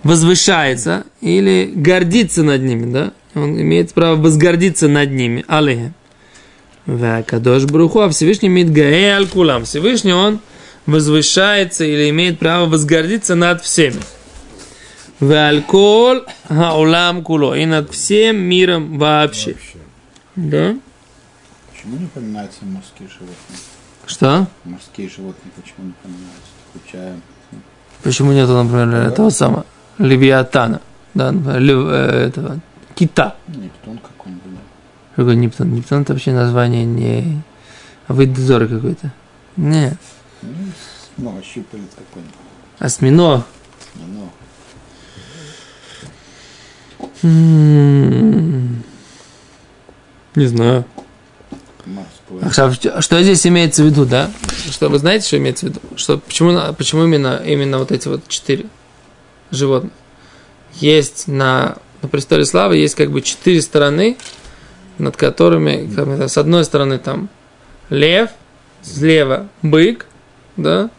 возвышается 0.04 1.04
или 1.22 1.72
гордится 1.74 2.44
над 2.44 2.62
ними, 2.62 2.92
да? 2.92 3.13
Он 3.34 3.60
имеет 3.60 3.94
право 3.94 4.15
возгордиться 4.15 4.88
над 4.88 5.12
ними. 5.12 5.44
Алейхем. 5.48 5.94
Кадош 6.86 7.63
Бруху, 7.65 8.01
а 8.01 8.10
Всевышний 8.10 8.48
имеет 8.48 8.72
Гаэль 8.72 9.27
Кулам. 9.27 9.65
Всевышний 9.65 10.13
он 10.13 10.39
возвышается 10.86 11.84
или 11.84 12.10
имеет 12.10 12.38
право 12.39 12.68
возгордиться 12.68 13.36
над 13.36 13.63
всеми. 13.63 14.00
Валькол 15.20 16.22
Хаулам 16.48 17.24
Куло. 17.24 17.56
И 17.56 17.65
над 17.65 17.92
всем 17.92 18.38
миром 18.38 19.00
вообще. 19.00 19.54
Вообще. 19.54 19.77
Да? 20.36 20.75
Почему 21.86 22.00
не 22.00 22.06
упоминаются 22.06 22.65
морские 22.65 23.08
животные? 23.08 23.60
Что? 24.08 24.48
Морские 24.63 25.08
животные 25.08 25.51
почему 25.56 25.86
не 25.86 25.92
упоминаются? 25.92 26.51
Включая... 26.74 27.20
Почему 28.01 28.32
нету, 28.32 28.54
например, 28.63 28.89
этого 29.08 29.30
самого 29.30 29.68
Левиатана? 30.00 30.82
Да, 31.13 31.30
лев- 31.32 31.88
э, 31.92 32.27
этого 32.27 32.60
кита. 32.96 33.36
Нептун 33.50 34.00
какой-нибудь. 34.00 34.60
Какой 35.15 35.36
Нептун? 35.36 35.75
Нептун 35.75 36.01
это 36.01 36.13
вообще 36.13 36.32
название 36.34 36.86
не 36.86 37.44
вид 38.10 38.34
дозора 38.34 38.68
какой-то. 38.68 39.12
Не. 39.56 39.96
Ну, 41.18 41.39
щупалец 41.44 41.92
какой-нибудь. 41.96 42.34
Осьминог. 42.80 43.44
Ну, 43.96 44.30
М, 47.24 48.84
Не 50.36 50.46
знаю. 50.48 50.84
Морской. 51.86 52.39
А 52.42 52.72
Что, 52.72 53.01
что 53.01 53.24
здесь 53.24 53.46
имеется 53.48 53.84
в 53.84 53.86
виду, 53.86 54.06
да? 54.06 54.32
Что 54.72 54.89
вы 54.89 55.00
знаете, 55.00 55.27
что 55.27 55.38
имеется 55.38 55.65
в 55.65 55.70
виду? 55.70 55.80
Что, 55.96 56.18
почему, 56.18 56.58
почему 56.74 57.04
именно, 57.04 57.42
именно 57.46 57.77
вот 57.80 57.92
эти 57.92 58.08
вот 58.08 58.27
четыре 58.27 58.65
животных? 59.51 59.92
Есть 60.75 61.27
на, 61.27 61.77
на 62.01 62.10
престоле 62.10 62.46
славы 62.46 62.77
есть 62.77 62.96
как 62.96 63.12
бы 63.12 63.22
четыре 63.22 63.62
стороны, 63.62 64.18
над 64.98 65.15
которыми, 65.18 65.89
как 65.94 66.08
это, 66.08 66.27
с 66.27 66.38
одной 66.38 66.65
стороны 66.65 66.98
там 66.98 67.30
лев, 67.89 68.30
слева 68.82 69.48
бык, 69.62 70.06
да, 70.58 70.89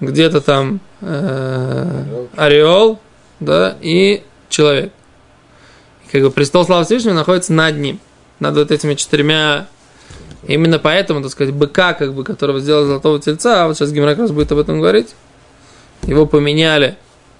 где-то 0.00 0.40
там 0.40 0.80
э, 1.00 2.26
орел, 2.36 3.00
да, 3.40 3.76
и 3.80 4.22
человек. 4.48 4.92
И 6.06 6.10
как 6.10 6.22
бы 6.22 6.30
престол 6.30 6.64
славы 6.64 6.84
Всевышнего 6.84 7.14
находится 7.14 7.52
над 7.52 7.76
ним, 7.76 8.00
над 8.40 8.54
вот 8.56 8.70
этими 8.70 8.94
четырьмя 8.94 9.66
Именно 10.46 10.78
поэтому, 10.78 11.22
так 11.22 11.30
сказать, 11.30 11.54
быка, 11.54 11.94
как 11.94 12.12
бы, 12.12 12.24
которого 12.24 12.60
сделал 12.60 12.86
золотого 12.86 13.18
тельца, 13.20 13.64
а 13.64 13.66
вот 13.66 13.76
сейчас 13.76 13.92
Гимра 13.92 14.10
как 14.10 14.20
раз 14.20 14.30
будет 14.30 14.52
об 14.52 14.58
этом 14.58 14.80
говорить, 14.80 15.14
его 16.02 16.26
поменяли 16.26 16.96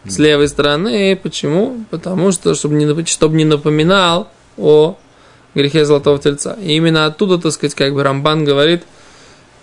с 0.07 0.19
левой 0.19 0.49
стороны. 0.49 1.17
Почему? 1.17 1.85
Потому 1.91 2.33
что, 2.33 2.55
чтобы 2.55 2.77
не, 2.77 3.05
чтобы 3.07 3.37
не 3.37 3.45
напоминал 3.45 4.29
о 4.57 4.97
грехе 5.55 5.85
золотого 5.85 6.19
тельца. 6.19 6.57
И 6.61 6.77
именно 6.77 7.07
оттуда, 7.07 7.39
так 7.39 7.53
сказать, 7.53 7.75
как 7.75 7.93
бы 7.93 8.03
Рамбан 8.03 8.45
говорит, 8.45 8.85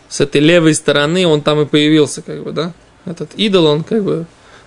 с 0.07 0.21
этой 0.21 0.41
левой 0.41 0.73
стороны 0.75 1.25
он 1.25 1.41
там 1.41 1.61
и 1.61 1.65
появился, 1.65 2.21
как 2.21 2.43
бы, 2.43 2.51
да? 2.51 2.73
Этот 3.05 3.33
идол, 3.35 3.65
он 3.65 3.83
как 3.83 4.03
бы, 4.03 4.25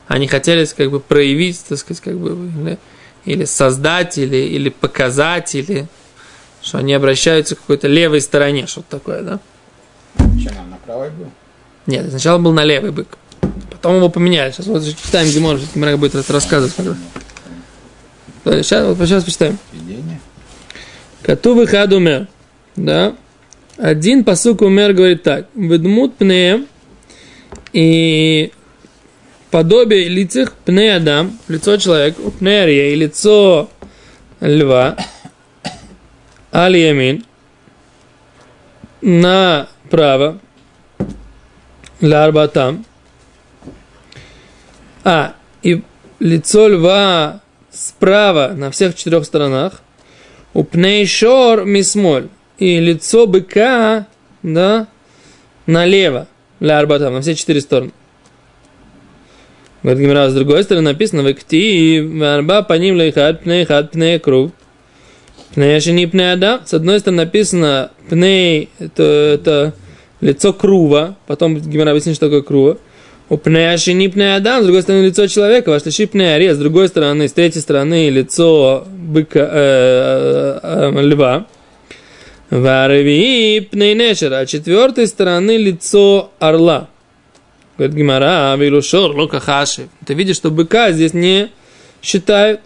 они 0.09 0.27
хотели, 0.27 0.65
как 0.65 0.91
бы, 0.91 1.01
проявить, 1.01 1.63
так 1.69 1.79
сказать, 1.79 2.03
как 2.03 2.19
бы, 2.19 2.31
или, 2.31 2.79
или 3.25 3.45
создать, 3.45 4.19
или, 4.19 4.37
или 4.37 4.69
показать, 4.69 5.55
или 5.55 5.87
что 6.65 6.79
они 6.79 6.95
обращаются 6.95 7.55
к 7.55 7.61
какой-то 7.61 7.87
левой 7.87 8.21
стороне, 8.23 8.67
что-то 8.67 8.99
такое, 8.99 9.23
да? 9.23 9.41
Он 10.19 10.71
на 10.71 10.77
правой 10.85 11.11
был? 11.11 11.31
Нет, 11.87 12.09
сначала 12.09 12.39
был 12.39 12.53
на 12.53 12.65
левый 12.65 12.91
бык. 12.91 13.19
Потом 13.71 13.97
его 13.97 14.09
поменяли. 14.09 14.51
Сейчас 14.51 14.67
вот 14.67 14.83
читаем 14.85 15.29
Гимор, 15.29 15.59
сейчас 15.59 15.75
Гимора 15.75 15.97
будет 15.99 16.15
это 16.15 16.33
рассказывать. 16.33 16.75
Да, 18.45 18.63
Сейчас, 18.63 18.87
вот 18.87 19.07
сейчас 19.07 19.25
почитаем. 19.25 19.59
Видение? 19.73 20.21
Катувы 21.23 21.67
хад 21.67 21.93
умер. 21.93 22.29
Да. 22.77 23.15
Один 23.77 24.25
посук 24.25 24.63
умер 24.63 24.95
говорит 24.95 25.23
так. 25.23 25.47
Ведмут 25.55 26.17
пнеем 26.17 26.67
и 27.73 28.53
подобие 29.51 30.09
лицах 30.09 30.53
пне 30.65 30.97
адам, 30.97 31.39
лицо 31.49 31.77
человека, 31.77 32.21
пне 32.39 32.93
и 32.93 32.95
лицо 32.95 33.69
льва, 34.41 34.97
аль 36.55 36.77
ямин, 36.77 37.25
направо, 39.03 40.39
ларбатам, 42.01 42.85
а, 45.03 45.35
и 45.63 45.83
лицо 46.21 46.69
льва 46.69 47.41
справа 47.71 48.53
на 48.55 48.71
всех 48.71 48.95
четырех 48.95 49.25
сторонах, 49.25 49.83
у 50.55 50.63
пнейшор 50.63 51.65
мисмоль. 51.65 52.29
И 52.59 52.79
лицо 52.79 53.27
быка, 53.27 54.07
да, 54.45 54.87
налево. 55.67 56.29
Ля 56.61 56.79
арбатам, 56.79 57.15
на 57.15 57.21
все 57.21 57.35
четыре 57.35 57.61
стороны. 57.61 57.91
Говорит 59.83 60.03
Гимара, 60.03 60.31
с 60.31 60.35
другой 60.35 60.63
стороны 60.63 60.93
написано, 60.93 61.23
в 61.23 61.35
кти 61.35 61.99
арба 62.23 62.63
по 62.63 62.75
ним 62.75 62.97
лейхат, 62.97 63.43
пней 63.43 63.65
хат, 63.65 63.91
пней 63.91 64.21
круг. 64.21 64.53
Пней 65.55 66.33
адам. 66.33 66.61
С 66.67 66.75
одной 66.75 66.99
стороны 66.99 67.25
написано 67.25 67.91
пней, 68.09 68.71
это, 68.81 69.03
это 69.03 69.75
лицо 70.21 70.53
крува. 70.53 71.17
Потом 71.27 71.57
Гимара 71.57 71.91
объяснит, 71.91 72.17
что 72.17 72.27
такое 72.27 72.43
крува. 72.43 72.79
У 73.29 73.37
пней 73.39 73.73
ашини 73.73 74.09
пней 74.09 74.37
адам, 74.37 74.63
с 74.63 74.65
другой 74.65 74.83
стороны 74.83 75.07
лицо 75.07 75.27
человека, 75.29 75.71
ваш 75.71 75.85
лиши 75.85 76.07
пней 76.07 76.35
аре, 76.35 76.55
с 76.55 76.59
другой 76.59 76.89
стороны, 76.89 77.29
с 77.29 77.33
третьей 77.33 77.63
стороны 77.63 78.11
лицо 78.11 78.85
быка, 78.87 79.41
э, 79.41 80.59
э, 80.63 80.93
э, 80.95 81.03
льва. 81.03 81.47
Варви 82.51 83.61
пней 83.71 83.95
нешера, 83.95 84.41
а 84.41 84.47
четвертой 84.47 85.07
стороны 85.07 85.57
лицо 85.57 86.33
орла. 86.39 86.89
Говорит 87.79 87.97
Гимара, 87.97 88.55
вилушор, 88.57 89.17
лока 89.17 89.41
хаши. 89.41 89.89
Ты 90.07 90.15
видишь, 90.15 90.37
что 90.37 90.51
быка 90.51 90.93
здесь 90.93 91.15
не 91.15 91.51
считают. 92.03 92.61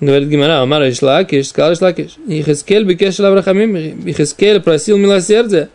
Говорит 0.00 0.28
Гимара, 0.28 0.60
Амар 0.62 0.88
Ишлакиш, 0.88 1.48
сказал 1.48 1.72
Ишлакиш, 1.72 2.16
Ихискель 2.28 2.84
бекешел 2.84 3.26
Аврахамим, 3.26 3.76
Ихискель 4.08 4.60
просил 4.60 4.96
милосердия, 4.96 5.70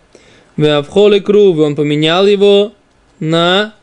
в 0.56 0.84
крув, 1.22 1.58
он 1.58 1.76
поменял 1.76 2.26
его 2.26 2.74
на 3.20 3.74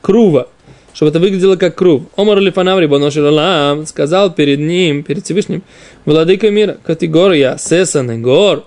крува, 0.00 0.48
чтобы 0.92 1.10
это 1.10 1.20
выглядело 1.20 1.54
как 1.54 1.76
крув. 1.76 2.02
Омар 2.16 2.38
Лифанаври 2.40 2.86
Боношилалам 2.86 3.86
сказал 3.86 4.32
перед 4.32 4.58
ним, 4.58 5.04
перед 5.04 5.24
Всевышним, 5.24 5.62
Владыка 6.04 6.50
мира, 6.50 6.78
категория 6.82 7.56
Сесаны 7.56 8.18
гор, 8.18 8.66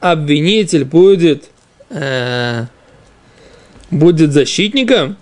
обвинитель 0.00 0.84
будет, 0.84 1.50
э, 1.90 2.64
будет 3.92 4.32
защитником, 4.32 5.16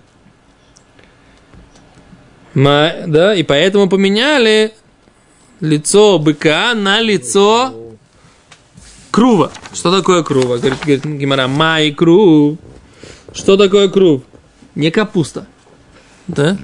Ма- 2.54 2.94
да, 3.06 3.34
и 3.34 3.42
поэтому 3.42 3.88
поменяли 3.88 4.72
лицо 5.60 6.18
быка 6.18 6.74
на 6.74 7.00
лицо 7.00 7.74
крува. 9.10 9.52
Что 9.72 9.96
такое 9.96 10.22
крува? 10.22 10.58
Говорит, 10.58 10.78
говорит 10.80 11.04
Гимара, 11.04 11.46
май 11.46 11.92
крув. 11.92 12.58
Что 13.32 13.56
такое 13.56 13.88
крув? 13.88 14.22
Не 14.74 14.90
капуста. 14.90 15.46
Да? 16.26 16.58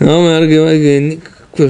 Омар 0.00 0.46
говорит, 0.46 1.22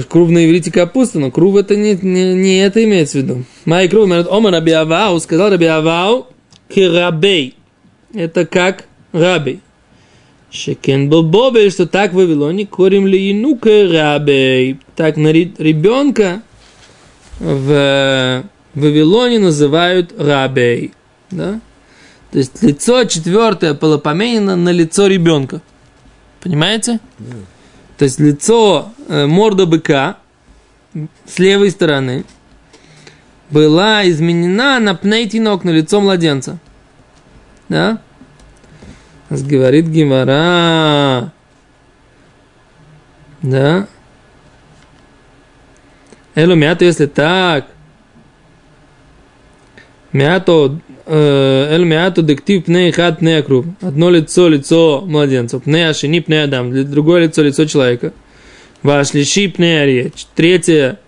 крув 0.07 0.29
на 0.29 0.45
иврите 0.45 0.71
капуста, 0.71 1.19
но 1.19 1.31
крув 1.31 1.55
это 1.57 1.75
не, 1.75 1.95
не, 1.95 2.33
не 2.33 2.59
это 2.59 2.83
имеется 2.83 3.19
в 3.19 3.21
виду. 3.21 3.43
Май 3.65 3.89
крув, 3.89 4.07
говорит, 4.07 4.27
Омар 4.29 4.53
Раби 4.53 5.19
сказал 5.19 5.49
Раби 5.49 5.65
Авау, 5.65 6.27
кирабей. 6.69 7.55
Это 8.13 8.45
как 8.45 8.85
раби. 9.11 9.59
Шекен 10.51 11.09
Бобель, 11.09 11.71
что 11.71 11.87
так 11.87 12.11
в 12.11 12.15
Вавилоне 12.15 12.65
корим 12.65 13.07
ли 13.07 13.31
инука 13.31 13.87
рабей. 13.89 14.79
Так 14.95 15.15
на 15.15 15.31
ребенка 15.31 16.41
в 17.39 18.43
Вавилоне 18.75 19.39
называют 19.39 20.13
рабей. 20.19 20.93
Да? 21.31 21.61
То 22.31 22.37
есть 22.37 22.61
лицо 22.61 23.05
четвертое 23.05 23.73
полупоменено 23.73 24.57
на 24.57 24.69
лицо 24.69 25.07
ребенка. 25.07 25.61
Понимаете? 26.41 26.99
То 27.97 28.05
есть 28.05 28.19
лицо 28.19 28.91
э, 29.07 29.27
морда 29.27 29.65
быка 29.65 30.17
с 31.25 31.39
левой 31.39 31.71
стороны 31.71 32.25
была 33.49 34.09
изменена 34.09 34.79
на 34.79 34.95
пнейтинок, 34.95 35.63
на 35.63 35.69
лицо 35.69 36.01
младенца. 36.01 36.57
Да? 37.69 38.01
Говорит 39.31 39.87
Гимара. 39.87 41.31
Да? 43.41 43.87
Элу 46.35 46.55
мято, 46.55 46.83
если 46.83 47.05
так. 47.05 47.67
Мято, 50.11 50.79
эль 51.07 51.85
мято 51.85 52.21
дектив 52.21 52.65
пней 52.65 52.91
хат 52.91 53.19
пней 53.19 53.41
круг. 53.41 53.67
Одно 53.79 54.09
лицо, 54.09 54.49
лицо 54.49 55.01
младенца. 55.05 55.59
Пней 55.59 55.87
ашини 55.87 56.19
пней 56.19 56.43
адам. 56.43 56.91
Другое 56.91 57.23
лицо, 57.23 57.41
лицо 57.41 57.65
человека. 57.65 58.11
Ваш 58.83 59.13
лиши 59.13 59.47
пней 59.47 59.85
речь. 59.85 60.25
Третье 60.35 60.99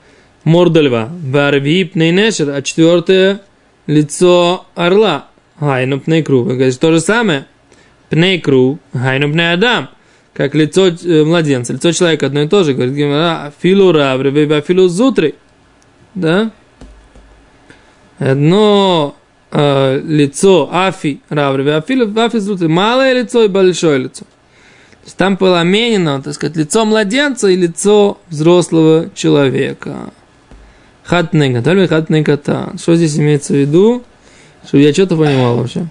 морда 0.45 0.79
льва. 0.79 1.09
Варви 1.12 1.83
пней 1.83 2.12
нешер. 2.12 2.51
А 2.51 2.62
четвертое 2.62 3.41
лицо 3.86 4.65
орла. 4.75 5.27
Хайну 5.59 5.99
пней 5.99 6.23
круг. 6.23 6.47
Говорит, 6.47 6.79
то 6.79 6.91
же 6.93 7.01
самое. 7.01 7.47
Пней 8.09 8.39
круг. 8.39 8.79
Хайну 8.93 9.33
адам 9.53 9.89
как 10.33 10.55
лицо 10.55 10.87
э, 10.87 11.23
младенца, 11.23 11.73
лицо 11.73 11.91
человека 11.91 12.25
одно 12.25 12.41
и 12.41 12.47
то 12.47 12.63
же, 12.63 12.73
говорит 12.73 12.95
Гимара, 12.95 13.53
филу 13.61 13.91
равры, 13.91 14.31
филу 14.61 14.87
зутри, 14.87 15.35
да? 16.15 16.51
Одно 18.17 19.15
э, 19.51 20.01
лицо 20.03 20.69
афи 20.71 21.21
равры, 21.29 21.83
филу 21.87 22.19
афи 22.19 22.39
зутри, 22.39 22.67
малое 22.67 23.13
лицо 23.13 23.43
и 23.43 23.47
большое 23.47 23.99
лицо. 23.99 24.25
То 24.25 25.07
есть 25.07 25.17
там 25.17 25.37
поламенено, 25.37 26.21
так 26.21 26.33
сказать, 26.33 26.55
лицо 26.55 26.85
младенца 26.85 27.49
и 27.49 27.55
лицо 27.55 28.19
взрослого 28.29 29.09
человека. 29.13 30.11
Хатнега, 31.03 31.61
только 31.61 31.87
хатнега 31.87 32.39
Что 32.81 32.95
здесь 32.95 33.19
имеется 33.19 33.53
в 33.53 33.57
виду? 33.57 34.03
Чтобы 34.65 34.83
я 34.83 34.93
что-то 34.93 35.17
понимал 35.17 35.57
вообще. 35.57 35.87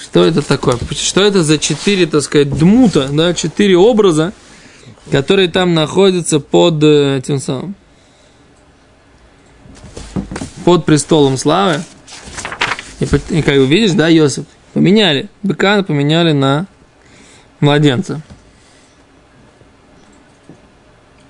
Что 0.00 0.24
это 0.24 0.42
такое? 0.42 0.78
Что 0.90 1.22
это 1.22 1.42
за 1.42 1.58
четыре, 1.58 2.06
так 2.06 2.22
сказать, 2.22 2.50
дмута, 2.50 3.08
да, 3.10 3.32
четыре 3.34 3.76
образа, 3.76 4.32
которые 5.10 5.48
там 5.48 5.74
находятся 5.74 6.38
под 6.40 6.82
э, 6.82 7.18
этим 7.18 7.38
самым, 7.38 7.74
под 10.64 10.84
престолом 10.84 11.36
славы. 11.36 11.82
И, 13.00 13.04
и 13.04 13.42
как 13.42 13.56
вы 13.56 13.66
видишь, 13.66 13.92
да, 13.92 14.08
Йосиф, 14.08 14.44
поменяли, 14.74 15.28
быка 15.42 15.82
поменяли 15.82 16.32
на 16.32 16.66
младенца. 17.60 18.20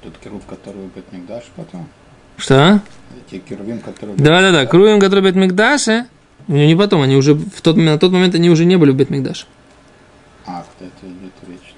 Тут 0.03 0.17
керуб, 0.19 0.45
который 0.47 0.87
бет 0.95 1.13
Мигдаш 1.13 1.45
потом. 1.55 1.89
Что? 2.37 2.81
Те 3.31 3.39
керувим, 3.39 3.81
которые... 3.81 4.17
Да-да-да, 4.17 4.67
керувим, 4.67 5.01
которые 5.01 5.25
бет 5.25 5.37
Мигдаше, 5.37 6.07
ну, 6.49 6.57
не 6.57 6.77
потом, 6.77 7.03
они 7.03 7.17
уже 7.17 7.35
в 7.35 7.61
тот 7.61 7.77
момент, 7.77 7.95
на 7.95 7.99
тот 7.99 8.13
момент 8.13 8.35
они 8.35 8.51
уже 8.51 8.65
не 8.65 8.77
были 8.77 8.93
в 8.93 8.97
Бетмикдаше. 8.97 9.47
А, 10.47 10.65
это 10.79 11.07
идет 11.07 11.33
речь. 11.49 11.75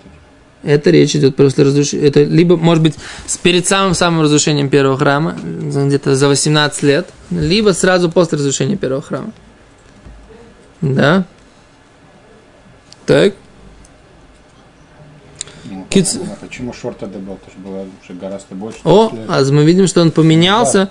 Это 0.62 0.90
речь 0.90 1.16
идет 1.16 1.37
после 1.37 1.64
разрушения. 1.64 2.07
Это 2.07 2.22
либо, 2.22 2.57
может 2.57 2.83
быть, 2.83 2.94
перед 3.42 3.66
самым-самым 3.66 4.22
разрушением 4.22 4.68
первого 4.68 4.98
храма, 4.98 5.37
где-то 5.42 6.16
за 6.16 6.28
18 6.28 6.83
лет, 6.83 7.09
либо 7.31 7.70
сразу 7.70 8.11
после 8.11 8.37
разрушения 8.37 8.76
первого 8.76 9.00
храма. 9.00 9.33
Да? 10.81 11.24
Так. 13.07 13.35
Ну, 15.64 15.87
Киц... 15.88 16.16
а 16.16 16.37
почему 16.44 16.74
шорта 16.74 17.07
добавил? 17.07 17.38
Это 17.42 17.50
же 17.50 17.59
было 17.59 17.87
уже 18.02 18.18
гораздо 18.18 18.54
больше. 18.54 18.81
О, 18.85 19.11
а 19.28 19.42
мы 19.50 19.64
видим, 19.64 19.87
что 19.87 20.02
он 20.02 20.11
поменялся. 20.11 20.78
Да. 20.78 20.90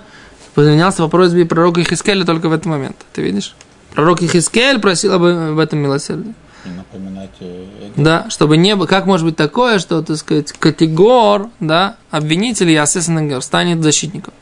Поменялся 0.54 1.02
по 1.02 1.08
просьбе 1.08 1.46
пророка 1.46 1.84
Хискеля 1.84 2.24
только 2.24 2.48
в 2.48 2.52
этот 2.52 2.66
момент. 2.66 2.96
Ты 3.12 3.22
видишь? 3.22 3.54
Пророк 3.98 4.22
Ихискель 4.22 4.78
просил 4.78 5.14
об, 5.14 5.24
об 5.24 5.58
этом 5.58 5.80
милосердии. 5.80 6.32
Напоминайте 6.64 7.66
Да, 7.96 8.30
чтобы 8.30 8.56
не 8.56 8.76
было, 8.76 8.86
как 8.86 9.06
может 9.06 9.26
быть 9.26 9.34
такое, 9.34 9.80
что, 9.80 10.00
так 10.04 10.16
сказать, 10.18 10.52
категор, 10.52 11.48
да, 11.58 11.96
обвинитель 12.12 12.70
Ясесен 12.70 13.42
станет 13.42 13.82
защитником. 13.82 14.32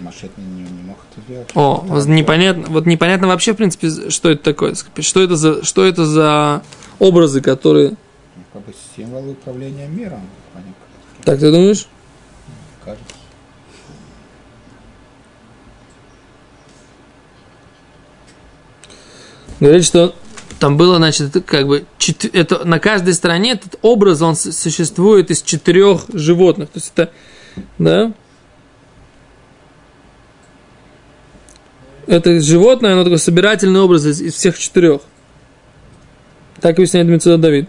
Машет 0.00 0.32
не, 0.36 0.44
не, 0.44 0.62
не 0.62 0.82
мог 0.82 0.96
это 1.12 1.20
сделать. 1.24 1.48
О, 1.54 1.84
вот 1.86 2.06
непонятно, 2.06 2.64
вот 2.70 2.86
непонятно 2.86 3.28
вообще, 3.28 3.52
в 3.52 3.56
принципе, 3.58 4.10
что 4.10 4.30
это 4.30 4.42
такое, 4.42 4.74
что 4.74 5.22
это 5.22 5.36
за, 5.36 5.64
что 5.64 5.84
это 5.84 6.04
за 6.04 6.62
образы, 6.98 7.40
которые... 7.40 7.90
Ну, 7.90 8.42
как 8.52 8.66
бы 8.66 8.74
символы 8.96 9.30
управления 9.30 9.86
миром. 9.86 10.22
Они, 10.56 10.72
так 11.22 11.38
ты 11.38 11.52
думаешь? 11.52 11.86
Говорит, 19.60 19.84
что 19.84 20.14
там 20.58 20.76
было, 20.76 20.96
значит, 20.96 21.32
как 21.46 21.66
бы 21.66 21.84
это 22.32 22.64
на 22.64 22.78
каждой 22.78 23.14
стороне 23.14 23.52
этот 23.52 23.76
образ 23.82 24.22
он 24.22 24.34
существует 24.34 25.30
из 25.30 25.42
четырех 25.42 26.02
животных. 26.12 26.70
То 26.70 26.78
есть 26.78 26.92
это, 26.94 27.12
да? 27.78 28.12
Это 32.06 32.40
животное, 32.40 32.94
оно 32.94 33.04
такой 33.04 33.18
собирательный 33.18 33.80
образ 33.80 34.06
из, 34.06 34.20
из 34.20 34.34
всех 34.34 34.58
четырех. 34.58 35.02
Так 36.60 36.76
объясняет 36.76 37.06
Мецуда 37.06 37.38
Давид. 37.38 37.68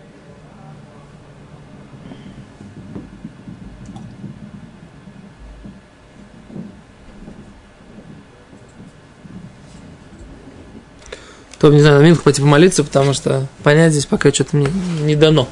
То, 11.59 11.71
не 11.71 11.81
знаю, 11.81 11.99
на 11.99 12.03
минутку 12.03 12.23
пойти 12.23 12.41
помолиться, 12.41 12.83
потому 12.83 13.13
что 13.13 13.47
понять 13.63 13.91
здесь 13.91 14.05
пока 14.05 14.31
что-то 14.31 14.55
не, 14.55 14.67
не 15.01 15.15
дано. 15.15 15.47